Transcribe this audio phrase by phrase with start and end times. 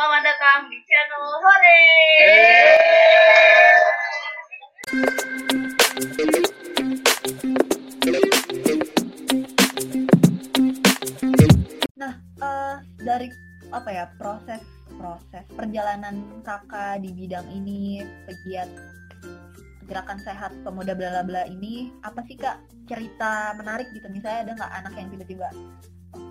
[0.00, 1.84] selamat datang di channel Hore.
[12.00, 13.28] Nah, eh, dari
[13.68, 14.64] apa ya proses
[14.96, 18.72] proses perjalanan kakak di bidang ini pegiat
[19.84, 22.56] gerakan sehat pemuda bla bla bla ini apa sih kak
[22.88, 25.52] cerita menarik gitu misalnya ada nggak anak yang tiba-tiba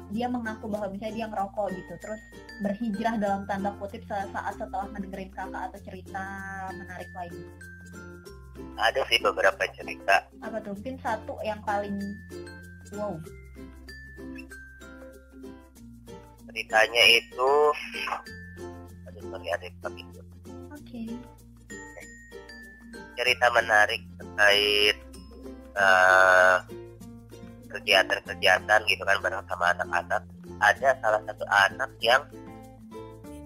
[0.10, 1.94] dia mengaku bahwa misalnya dia ngerokok gitu.
[2.02, 2.22] Terus
[2.66, 6.26] berhijrah dalam tanda kutip saat setelah mendengarin kakak atau cerita
[6.74, 7.36] menarik lain.
[8.80, 10.28] Ada sih beberapa cerita.
[10.44, 10.76] Apa tuh?
[10.76, 11.96] Mungkin satu yang paling
[12.96, 13.16] wow.
[16.50, 17.52] Ceritanya itu
[19.06, 19.68] aduh sorry ada
[20.74, 21.04] oke.
[23.20, 24.98] Cerita menarik terkait
[25.76, 26.56] eh,
[27.70, 30.22] kegiatan-kegiatan gitu kan bareng sama anak-anak.
[30.60, 32.22] Ada salah satu anak yang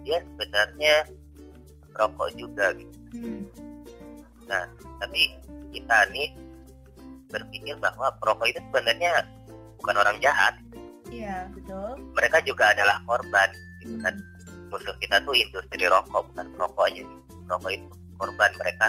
[0.04, 0.96] dia sebenarnya
[1.94, 2.98] merokok juga gitu.
[3.14, 3.46] Hmm.
[5.00, 5.34] tapi
[5.72, 6.30] kita nih
[7.30, 9.26] berpikir bahwa perokok itu sebenarnya
[9.82, 10.54] bukan orang jahat.
[11.10, 11.98] Iya betul.
[12.14, 13.50] Mereka juga adalah korban
[13.82, 14.16] gitu kan.
[14.70, 17.04] Musuh kita tuh industri rokok bukan rokoknya
[17.50, 18.86] rokok itu korban mereka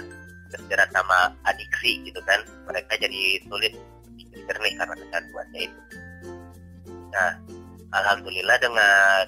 [0.52, 2.40] terjerat sama adiksi gitu kan.
[2.68, 3.74] Mereka jadi sulit
[4.42, 5.80] jernih karena kecanduannya itu.
[7.14, 7.30] Nah
[7.94, 9.24] alhamdulillah dengan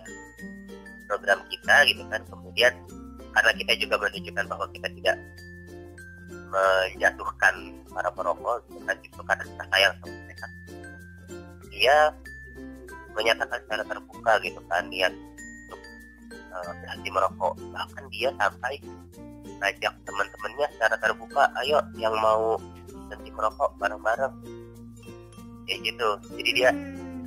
[1.06, 2.74] program kita gitu kan kemudian
[3.30, 5.16] karena kita juga menunjukkan bahwa kita tidak
[6.46, 7.54] menjatuhkan
[7.92, 10.46] para perokok gitu kan itu karena kita sayang sama mereka.
[11.68, 11.96] Dia
[13.16, 15.80] menyatakan secara terbuka gitu kan niat untuk
[16.52, 17.54] uh, berhenti merokok.
[17.72, 18.74] Bahkan dia sampai
[19.56, 22.60] ngajak teman-temannya secara terbuka ayo yang mau
[23.08, 24.34] berhenti merokok bareng-bareng
[25.67, 26.09] kayak gitu.
[26.41, 26.70] Jadi dia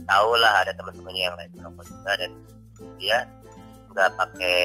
[0.10, 2.32] tahu lah ada teman-temannya yang lain merokok juga dan
[2.98, 3.18] dia
[3.94, 4.60] nggak pakai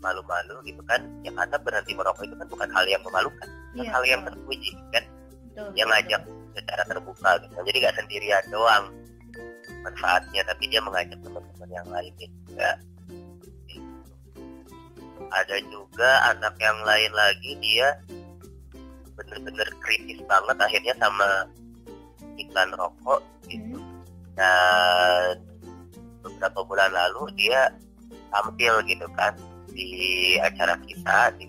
[0.00, 1.02] malu-malu gitu kan.
[1.26, 4.72] Yang kata berhenti merokok itu kan bukan hal yang memalukan bukan Iya, hal yang terpuji
[4.94, 5.04] kan.
[5.52, 6.22] Betul, dia betul, ngajak
[6.56, 7.54] secara terbuka gitu.
[7.60, 8.84] Jadi nggak sendirian doang
[9.84, 12.70] manfaatnya tapi dia mengajak teman-teman yang lainnya juga.
[13.66, 13.92] Gitu.
[15.26, 17.98] ada juga anak yang lain lagi dia
[19.16, 21.48] bener-bener kritis banget akhirnya sama
[22.36, 23.76] iklan rokok gitu
[24.36, 24.44] Hmm.
[24.44, 25.34] dan
[26.20, 27.72] beberapa bulan lalu dia
[28.28, 29.32] tampil gitu kan
[29.72, 31.48] di acara kita di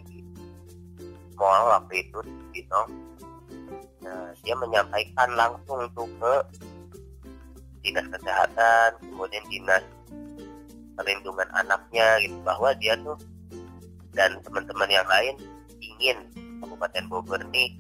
[1.36, 2.92] mall waktu itu di Binong
[4.08, 6.34] nah, dia menyampaikan langsung tuh ke
[7.84, 9.84] dinas kesehatan kemudian dinas
[10.96, 13.20] perlindungan anaknya gitu bahwa dia tuh
[14.16, 15.36] dan teman-teman yang lain
[15.84, 16.18] ingin
[16.64, 17.76] Kabupaten Bogor nih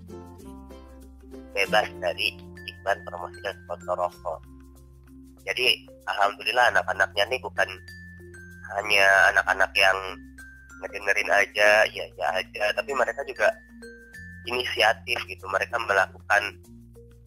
[1.55, 2.37] bebas dari
[2.77, 4.39] iklan promosi dan sponsor rokok.
[5.47, 7.69] Jadi alhamdulillah anak-anaknya nih bukan
[8.77, 9.97] hanya anak-anak yang
[10.83, 13.49] ngedengerin aja ya ya aja tapi mereka juga
[14.47, 15.45] inisiatif gitu.
[15.47, 16.43] Mereka melakukan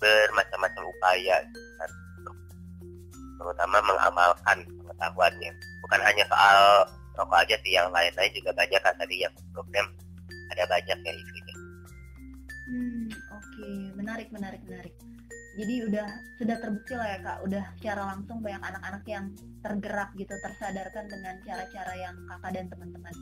[0.01, 1.37] bermacam-macam upaya
[1.77, 1.91] kan,
[3.37, 5.53] terutama mengamalkan pengetahuannya.
[5.85, 6.89] Bukan hanya soal
[7.21, 9.87] rokok aja sih yang lain-lain juga banyak kan tadi yang program
[10.51, 11.55] ada banyak ya isinya
[12.71, 14.95] Hmm, oke, menarik, menarik, menarik.
[15.61, 16.09] Jadi udah
[16.41, 19.25] sudah terbukti lah ya kak, udah secara langsung banyak anak-anak yang
[19.61, 23.13] tergerak gitu, tersadarkan dengan cara-cara yang kakak dan teman-teman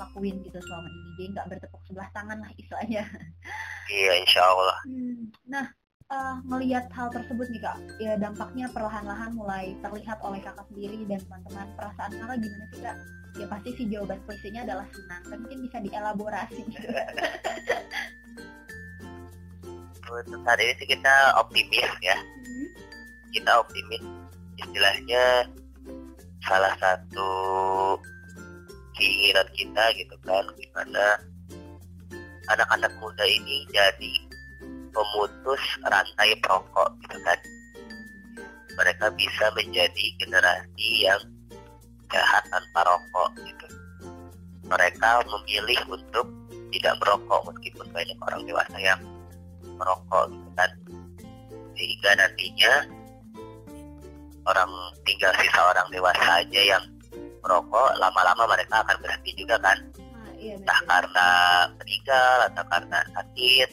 [0.00, 1.08] lakuin gitu selama ini.
[1.12, 3.04] Jadi nggak bertepuk sebelah tangan lah istilahnya.
[3.92, 5.66] iya insya Allah Hmm, nah,
[6.08, 11.20] eh, melihat hal tersebut nih kak, ya dampaknya perlahan-lahan mulai terlihat oleh kakak sendiri dan
[11.28, 11.68] teman-teman.
[11.76, 12.96] Perasaan kakak gimana sih kak?
[13.36, 16.88] Ya pasti sih jawaban klise adalah senang, tapi mungkin bisa dielaborasi gitu.
[20.22, 22.16] untuk saat ini sih kita optimis ya.
[22.16, 22.68] Hmm,
[23.34, 24.02] kita optimis.
[24.54, 25.50] Istilahnya
[26.44, 27.30] salah satu
[28.94, 31.18] keinginan kita gitu kan gimana
[32.52, 34.12] anak-anak muda ini jadi
[34.94, 37.38] pemutus rantai perokok gitu kan.
[38.74, 41.22] Mereka bisa menjadi generasi yang
[42.10, 43.66] sehat tanpa rokok gitu.
[44.70, 46.26] Mereka memilih untuk
[46.74, 49.00] tidak merokok meskipun banyak orang dewasa yang
[49.84, 50.70] merokok gitu kan
[51.76, 52.72] sehingga nantinya
[54.44, 54.70] orang
[55.04, 56.84] tinggal sisa orang dewasa aja yang
[57.44, 59.76] merokok lama-lama mereka akan berhenti juga kan
[60.16, 60.88] Ah, iya entah betul.
[60.88, 61.28] karena
[61.76, 63.68] meninggal atau karena sakit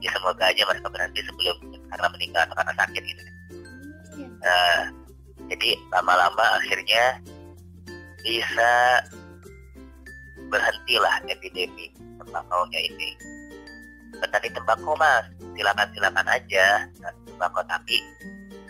[0.00, 1.56] ya semoga aja mereka berhenti sebelum
[1.92, 3.22] karena meninggal atau karena sakit gitu
[4.16, 4.26] Iya.
[4.40, 4.72] nah
[5.52, 7.04] jadi lama-lama akhirnya
[8.20, 8.72] bisa
[10.50, 11.88] berhentilah epidemi
[12.20, 13.10] tembakaunya ini
[14.20, 15.24] petani tembakau mas.
[15.56, 16.66] Silakan silakan aja.
[17.00, 17.96] Nah, tembakau tapi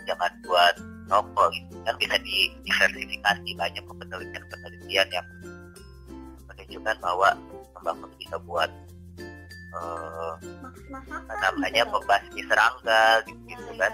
[0.07, 0.75] jangan buat
[1.11, 1.75] rokok gitu.
[1.83, 5.27] Kan bisa diversifikasi banyak penelitian penelitian yang
[6.47, 7.29] menunjukkan bahwa
[7.75, 8.71] tembakau bisa buat
[9.75, 10.33] eh,
[10.91, 11.93] apa namanya gitu.
[11.99, 13.93] pembasmi serangga gitu, gitu kan.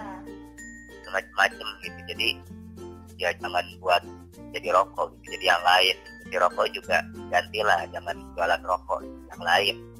[1.08, 2.00] Macam-macam gitu.
[2.14, 2.28] Jadi
[3.18, 4.02] ya jangan buat
[4.54, 5.34] jadi rokok gitu.
[5.38, 5.96] Jadi yang lain
[6.28, 6.96] jadi rokok juga
[7.32, 7.82] gantilah.
[7.90, 9.76] Jangan jualan rokok yang lain.
[9.78, 9.97] gitu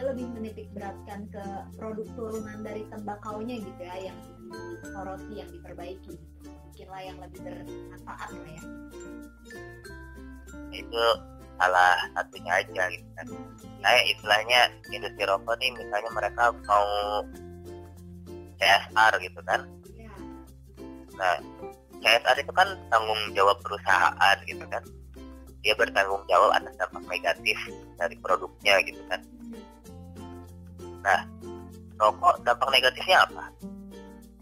[0.00, 1.44] dia lebih menitik beratkan ke
[1.76, 4.16] produk turunan dari tembakaunya gitu ya yang
[4.80, 6.16] disoroti yang diperbaiki.
[6.72, 8.64] Bikinlah yang lebih bermanfaat lah ya.
[10.72, 11.04] Itu
[11.60, 13.26] salah satunya aja gitu kan.
[13.84, 16.88] Kayak istilahnya industri rokok nih misalnya mereka mau
[18.56, 19.68] CSR gitu kan.
[20.00, 20.16] Ya
[21.20, 21.36] nah
[22.00, 24.80] CSR itu kan tanggung jawab perusahaan gitu kan.
[25.60, 27.60] Dia bertanggung jawab atas dampak negatif
[28.00, 29.20] dari produknya gitu kan
[32.00, 33.44] rokok dampak negatifnya apa?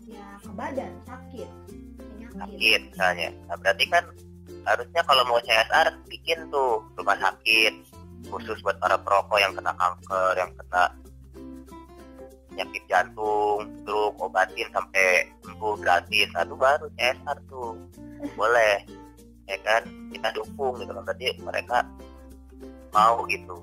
[0.06, 1.48] Ya ke badan sakit.
[1.98, 2.38] Penyakit.
[2.38, 3.28] Sakit misalnya.
[3.50, 4.04] Nah berarti kan
[4.68, 7.72] harusnya kalau mau CSR bikin tuh rumah sakit
[8.28, 10.82] khusus buat para perokok yang kena kanker yang kena
[12.52, 16.28] penyakit jantung stroke obatin sampai sembuh gratis.
[16.34, 17.72] Nah itu baru CSR tuh.
[18.34, 18.82] Boleh
[19.46, 19.82] ya kan?
[20.10, 21.78] Kita dukung gitu kan berarti mereka
[22.90, 23.56] mau gitu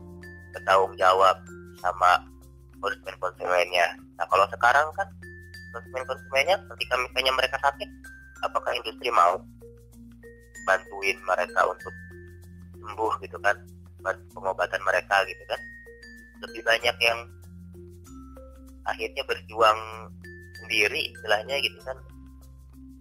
[0.56, 1.36] bertanggung jawab
[1.84, 2.24] sama
[2.86, 5.10] konsumen konsumennya nah kalau sekarang kan
[5.74, 7.90] konsumen konsumennya ketika misalnya mereka sakit
[8.46, 9.42] apakah industri mau
[10.66, 11.94] bantuin mereka untuk
[12.82, 13.56] sembuh gitu kan?
[14.34, 15.62] Pengobatan mereka gitu kan?
[16.46, 17.20] Lebih banyak yang
[18.86, 19.80] akhirnya berjuang
[20.62, 21.98] sendiri istilahnya gitu kan?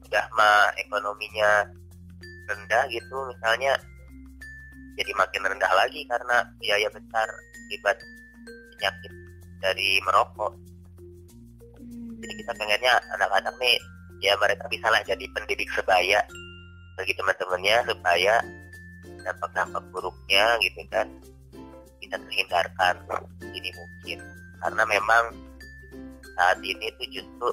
[0.09, 1.69] Udah mah ekonominya
[2.45, 3.73] rendah gitu misalnya
[4.95, 7.29] jadi makin rendah lagi karena biaya besar
[7.67, 7.97] akibat
[8.77, 9.13] penyakit
[9.65, 10.53] dari merokok
[11.85, 13.77] Hmm, jadi kita pengennya anak-anak nih
[14.23, 16.23] ya mereka bisa lah jadi pendidik sebaya
[16.97, 18.41] bagi teman-temannya supaya
[19.21, 21.07] dampak-dampak buruknya gitu kan.
[21.99, 22.95] Bisa terhindarkan
[23.53, 24.19] ini mungkin.
[24.65, 25.25] Karena memang
[26.39, 27.49] saat ini tuh justru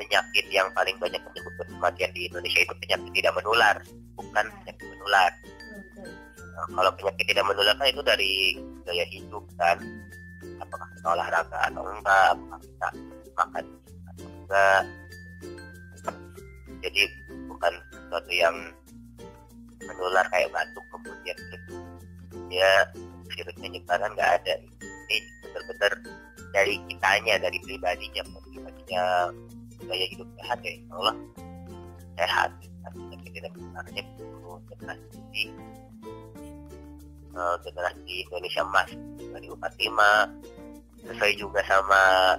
[0.00, 3.76] penyakit yang paling banyak menyebabkan kematian di Indonesia itu penyakit tidak menular
[4.18, 5.30] bukan penyakit menular.
[6.52, 9.78] Nah, kalau penyakit tidak menular kan itu dari gaya hidup kan
[10.72, 12.88] apakah kita olahraga atau enggak apakah kita
[13.36, 13.64] makan
[14.08, 14.80] atau enggak
[16.82, 17.02] jadi
[17.46, 18.56] bukan sesuatu yang
[19.86, 21.64] menular kayak batuk kemudian terus
[22.50, 22.70] dia
[23.32, 24.54] virus penyebaran nggak ada.
[25.08, 25.16] Ini
[25.46, 25.92] benar-benar
[26.52, 29.04] dari kitanya dari pribadinya pribadinya
[29.86, 31.16] gaya hidup sehat ya Allah
[32.18, 32.50] sehat.
[32.82, 35.44] Tapi penyakit tidak menularnya perlu generasi
[37.32, 38.90] eh, generasi Indonesia emas
[39.22, 40.61] 2045
[41.06, 42.36] sesuai juga sama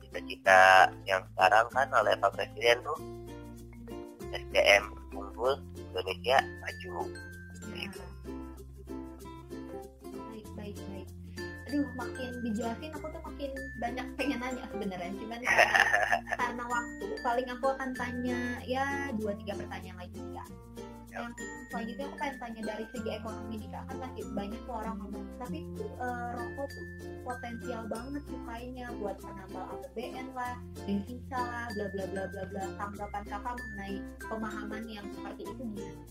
[0.00, 2.98] cita-cita yang sekarang kan oleh Pak Presiden tuh.
[4.30, 6.94] SDM unggul Indonesia maju.
[7.74, 7.90] Ya.
[10.30, 11.08] baik baik baik.
[11.70, 13.50] Aduh makin dijelasin aku tuh makin
[13.82, 15.10] banyak pengen nanya sebenarnya.
[15.18, 15.86] Cuman karena,
[16.40, 20.44] karena waktu paling aku akan tanya ya dua tiga pertanyaan lagi ya
[21.10, 21.30] yang
[21.70, 25.58] selanjutnya aku pengen tanya dari segi ekonomi nih kak kan masih banyak orang ngomong tapi
[25.74, 26.86] tuh eh, rokok tuh
[27.26, 30.54] potensial banget sukainya buat penambal APBN lah
[30.86, 36.02] devisa lah bla bla bla bla bla tanggapan kakak mengenai pemahaman yang seperti itu gimana?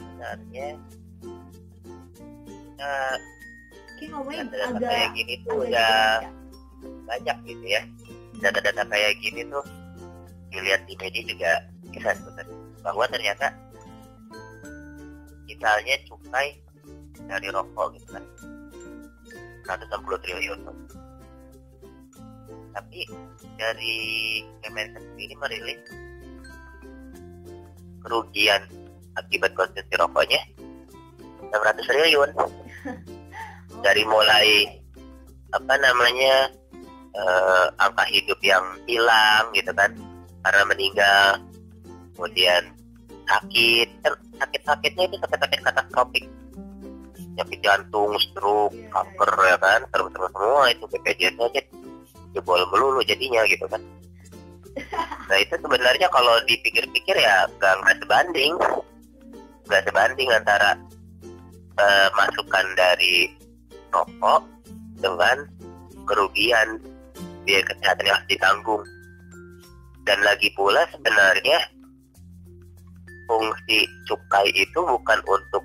[0.00, 0.68] sebenarnya
[4.10, 6.32] ngomongnya data-data agak kayak gini tuh udah Kak?
[7.06, 7.82] banyak gitu ya
[8.40, 9.64] data-data kayak gini tuh
[10.50, 11.52] dilihat di media juga
[11.90, 13.52] bisa sebenarnya bahwa ternyata
[15.44, 16.56] misalnya cukai
[17.28, 18.24] dari rokok gitu kan
[19.68, 20.60] 160 triliun.
[22.70, 23.00] Tapi
[23.60, 23.98] dari
[24.64, 25.82] Kemenkes sendiri merilis
[28.00, 28.62] kerugian
[29.18, 30.40] akibat konsumsi rokoknya
[31.50, 32.30] 600 triliun.
[33.84, 34.66] Dari mulai
[35.56, 36.52] apa namanya
[37.16, 39.94] eh, angka hidup yang hilang gitu kan
[40.44, 41.40] karena meninggal
[42.20, 42.68] kemudian
[43.24, 43.88] sakit
[44.36, 46.24] sakit-sakitnya itu sakit-sakit katastrofik
[47.40, 49.80] penyakit jantung, stroke, Iya, kanker ya kan?
[49.88, 51.62] Terus-terus semua itu BPJS aja
[52.36, 53.80] jebol melulu jadinya gitu kan.
[55.30, 58.52] Nah itu sebenarnya kalau dipikir-pikir ya nggak nggak sebanding.
[59.70, 60.74] Nggak sebanding antara
[61.78, 63.30] eh, masukan dari
[63.94, 64.42] rokok
[64.98, 65.46] dengan
[66.04, 66.82] kerugian
[67.46, 68.82] biaya kesehatan yang harus ditanggung.
[70.02, 71.62] Dan lagi pula sebenarnya
[73.30, 75.62] fungsi cukai itu bukan untuk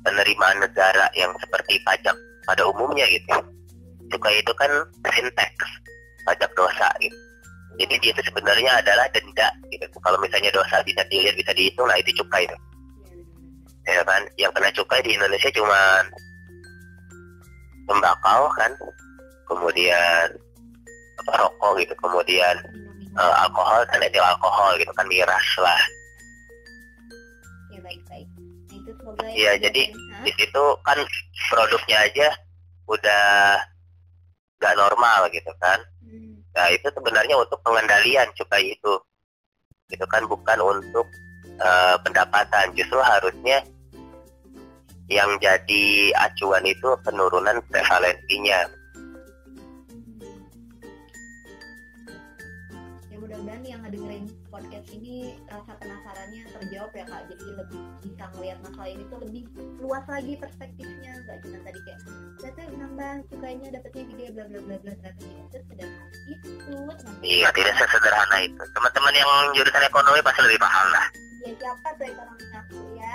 [0.00, 2.16] penerimaan negara yang seperti pajak
[2.48, 3.36] pada umumnya gitu
[4.08, 4.70] cukai itu kan
[5.12, 5.52] sin tax
[6.24, 7.16] pajak dosa gitu.
[7.78, 9.86] Jadi dia itu sebenarnya adalah denda gitu.
[10.02, 12.56] Kalau misalnya dosa bisa dilihat bisa dihitung, nah itu cukai itu.
[13.86, 16.04] Ya kan, yang kena cukai di Indonesia cuma
[17.88, 18.70] tembakau kan,
[19.46, 20.26] kemudian
[21.24, 22.56] rokok gitu, kemudian
[23.14, 25.80] eh, alkohol dan etil alkohol gitu kan miras lah.
[29.34, 30.22] Iya, ada- jadi- Hah?
[30.26, 30.98] Di situ kan
[31.52, 32.28] produknya aja
[32.88, 33.26] udah
[34.58, 35.78] nggak normal gitu kan.
[36.02, 36.42] Hmm.
[36.56, 38.94] Nah itu sebenarnya untuk pengendalian cukai itu,
[39.88, 41.06] gitu kan bukan untuk
[41.58, 42.70] eh, pendapatan.
[42.78, 43.58] Justru harusnya
[45.10, 48.68] yang jadi acuan itu penurunan prevalensinya.
[55.18, 57.22] Ini rasa penasarannya terjawab ya kak.
[57.26, 59.42] Jadi lebih bisa ngelihat masalah ini tuh lebih
[59.82, 61.12] luas lagi perspektifnya.
[61.26, 62.00] Nggak cuma tadi kayak
[62.38, 64.92] ternyata nambah cukainya dapetnya gede bla bla bla bla.
[64.94, 66.78] Ternyata tidak sesederhana itu.
[67.26, 68.62] Iya tidak sesederhana itu.
[68.78, 71.06] Teman-teman yang jurusan ekonomi pasti lebih paham lah.
[71.38, 73.12] ya siapa tuh ekonomi aku ya?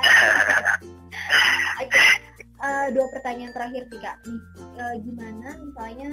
[1.84, 2.04] Oke,
[2.64, 4.18] eh, dua pertanyaan terakhir sih kak.
[4.24, 4.42] Nih,
[4.80, 6.10] eh, gimana misalnya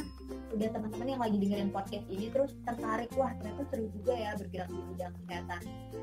[0.50, 4.68] udah teman-teman yang lagi dengerin podcast ini terus tertarik, wah ternyata seru juga ya bergerak
[4.68, 5.60] di bidang kesehatan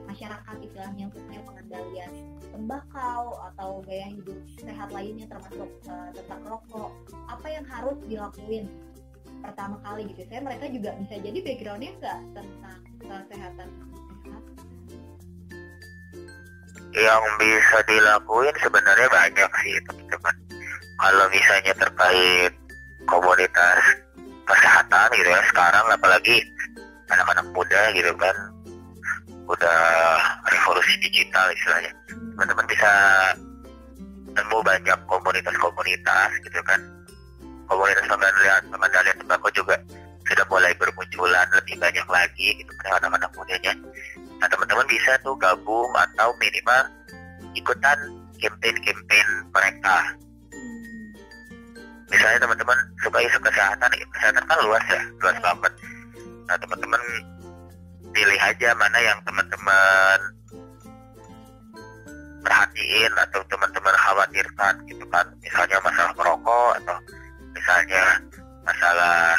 [0.07, 2.11] masyarakat istilahnya khususnya pengendalian
[2.55, 6.91] tembakau atau gaya hidup sehat lainnya termasuk eh, tentang rokok.
[7.27, 8.71] Apa yang harus dilakuin
[9.43, 10.23] pertama kali gitu?
[10.31, 13.96] Saya mereka juga bisa jadi backgroundnya nggak tentang kesehatan sehat.
[16.95, 20.35] Yang bisa dilakuin sebenarnya banyak sih teman-teman.
[20.97, 22.53] Kalau misalnya terkait
[23.05, 23.81] komunitas
[24.47, 26.41] kesehatan gitu ya sekarang apalagi
[27.11, 28.35] anak-anak muda gitu kan
[29.47, 29.79] udah
[30.47, 31.91] revolusi digital istilahnya.
[32.35, 32.91] Teman-teman bisa
[34.33, 36.79] nemu banyak komunitas-komunitas gitu kan.
[37.67, 39.75] Komunitas pengendalian pengendalian tembakau juga
[40.27, 43.71] sudah mulai bermunculan lebih banyak lagi gitu kan anak-anak mudanya
[44.37, 46.83] nah teman-teman bisa tuh gabung atau minimal
[47.57, 47.99] ikutan
[48.37, 49.97] campaign-campaign mereka.
[52.07, 55.45] Misalnya teman-teman suka isu kesehatan kesehatan kan luas ya luas Hmm.
[55.45, 55.73] banget.
[56.47, 57.01] Nah teman-teman
[58.13, 60.19] pilih aja mana yang teman-teman
[62.45, 65.25] perhatiin atau teman-teman khawatirkan gitu kan.
[65.43, 66.97] Misalnya masalah merokok atau
[67.51, 68.03] misalnya
[68.63, 69.35] masalah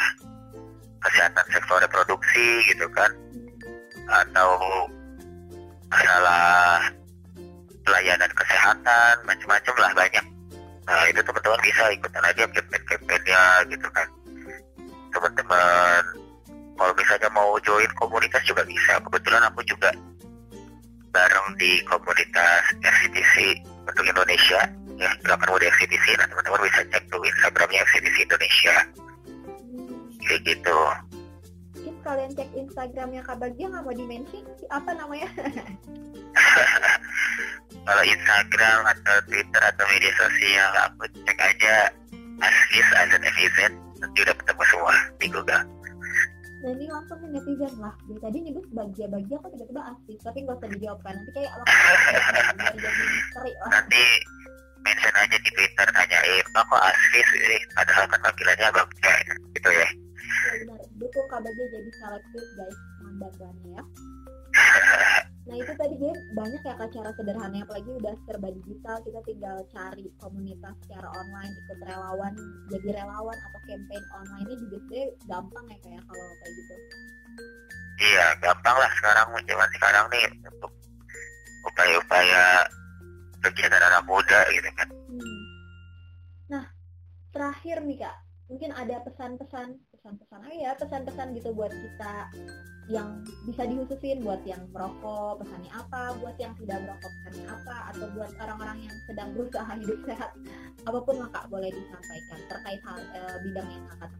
[0.99, 3.09] kesehatan seksual reproduksi gitu kan
[30.39, 30.79] kayak gitu
[31.79, 35.31] Mungkin kalian cek Instagramnya Kak Bagja nggak mau dimention apa namanya?
[37.87, 41.87] kalau Instagram atau Twitter atau media sosial aku cek aja
[42.43, 43.57] Askis Azan FIZ
[43.99, 45.63] nanti udah ketemu semua di Google
[46.59, 47.95] Nah ini langsung netizen lah.
[48.03, 50.19] Dari tadi nyebut Bagja-Bagja kok tiba-tiba asik.
[50.19, 51.13] Tapi nggak usah dijawabkan.
[51.15, 51.65] Nanti kayak Allah
[52.75, 53.69] jadi misteri lah.
[53.79, 54.03] nanti
[54.83, 59.13] mention aja di Twitter tanyain oh, kok Askis ini padahal kan panggilannya Bagja
[59.55, 59.87] gitu ya
[60.29, 60.81] Ya benar.
[61.01, 62.77] Dukung Kak Bagja jadi selektif guys.
[63.01, 63.83] Mandagannya ya.
[65.49, 69.57] Nah itu tadi dia banyak ya kak cara sederhana apalagi udah serba digital kita tinggal
[69.73, 72.33] cari komunitas secara online ikut relawan
[72.69, 76.75] jadi relawan atau campaign online ini juga sebenarnya gampang ya kayak kalau kayak gitu.
[78.13, 80.71] iya gampang lah sekarang zaman sekarang nih untuk
[81.65, 82.43] upaya-upaya
[83.41, 85.41] kegiatan anak muda gitu kan Hmm.
[86.53, 86.65] Nah,
[87.33, 92.13] terakhir nih kak, mungkin ada pesan-pesan, pesan-pesan aja ya, pesan-pesan gitu buat kita
[92.89, 98.07] yang bisa dihususin buat yang merokok, pesannya apa, buat yang tidak merokok, pesannya apa, atau
[98.15, 100.31] buat orang-orang yang sedang berusaha hidup sehat,
[100.87, 104.11] apa pun lah kak boleh disampaikan terkait hal eh, bidang yang kakak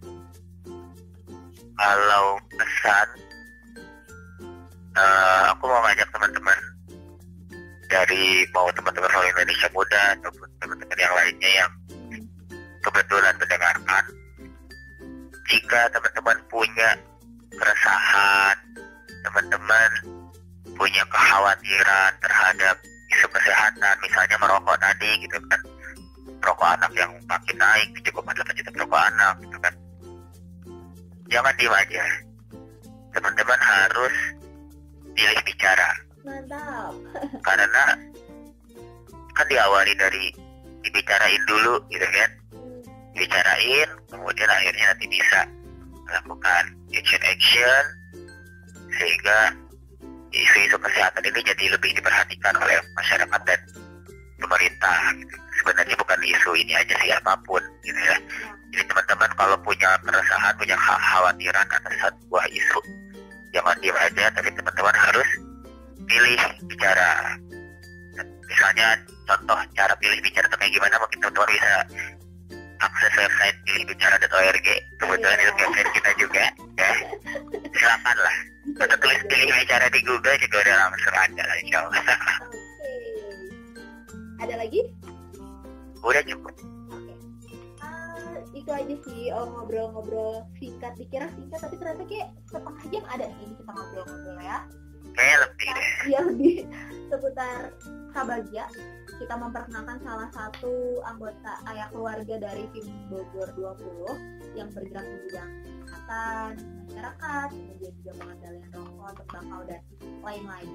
[1.79, 3.07] kalau pesan
[4.99, 6.59] eh, aku mau ngajak teman-teman
[7.89, 11.71] dari mau teman-teman Indonesia muda ataupun teman-teman yang lainnya yang
[12.83, 14.03] kebetulan mendengarkan
[15.49, 16.89] jika teman-teman punya
[17.49, 18.57] keresahan
[19.25, 19.91] teman-teman
[20.77, 22.75] punya kekhawatiran terhadap
[23.09, 25.61] isu kesehatan misalnya merokok tadi gitu kan.
[26.39, 29.73] Merokok anak yang makin naik 7,8 juta merokok anak gitu kan.
[31.27, 32.05] Jangan diem aja.
[33.11, 34.15] Teman-teman harus
[35.17, 35.89] pilih bicara.
[36.23, 36.93] Mantap.
[37.47, 37.85] karena
[39.35, 40.31] kan diawali dari
[40.79, 42.31] dibicarain dulu gitu kan
[43.13, 45.39] Dibicarain kemudian akhirnya nanti bisa
[46.09, 46.63] melakukan
[46.93, 47.83] action-action
[48.97, 49.53] sehingga
[50.29, 53.59] isu-isu kesehatan ini jadi lebih diperhatikan oleh masyarakat dan
[54.41, 54.97] pemerintah.
[55.59, 58.17] Sebenarnya bukan isu ini aja sih apa pun, gitu ya.
[58.69, 62.79] Jadi teman-teman kalau punya keresahan, punya kekhawatiran atas sebuah isu,
[63.51, 65.29] jangan diam aja, tapi teman-teman harus
[66.05, 67.35] pilih bicara.
[68.49, 68.87] Misalnya
[69.27, 71.73] contoh cara pilih bicara itu kayak gimana, mungkin teman-teman bisa
[72.79, 74.67] akses website pilihbicara.org
[74.99, 76.45] kebetulan itu website kita juga
[76.79, 76.91] ya.
[77.75, 78.37] Silakan lah.
[78.79, 82.03] Atau tulis pilih bicara di Google juga udah langsung ada lah insya Allah.
[82.47, 82.59] Oke.
[84.39, 84.81] Ada lagi?
[85.99, 86.55] udah cukup.
[86.95, 87.13] Oke.
[87.83, 90.95] Ah, itu aja sih oh, ngobrol-ngobrol singkat.
[90.95, 94.59] Dikira singkat tapi ternyata kayak setengah jam ada sih kita ngobrol-ngobrol ya.
[95.11, 95.89] Kayaknya lebih deh.
[96.07, 96.51] Yang di
[97.11, 97.61] seputar
[98.15, 98.65] Kabagya
[99.19, 105.51] kita memperkenalkan salah satu anggota ayah keluarga dari tim Bogor 20 yang bergerak di bidang
[105.83, 106.51] kesehatan
[106.87, 109.81] masyarakat kemudian juga pengendalian rokok tembakau dan
[110.23, 110.69] lain-lain.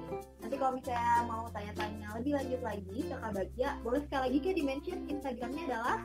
[0.45, 4.99] Nanti kalau misalnya mau tanya-tanya lebih lanjut lagi ke Kabagya boleh sekali lagi ke dimension
[5.09, 5.97] Instagramnya adalah?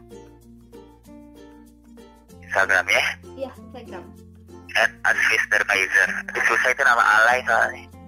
[2.40, 3.04] Instagram ya?
[3.37, 4.04] Iya Instagram.
[4.80, 5.44] At Advis
[6.47, 8.00] susah itu nama alay soalnya